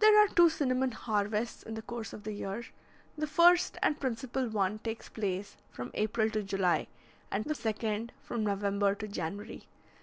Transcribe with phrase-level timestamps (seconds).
[0.00, 2.64] There are two cinnamon harvests in the course of the year.
[3.16, 6.86] The first and principal one takes place from April to July,
[7.30, 9.64] and the second from November to January.